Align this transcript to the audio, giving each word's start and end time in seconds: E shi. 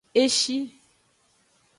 E 0.21 0.23
shi. 0.37 0.57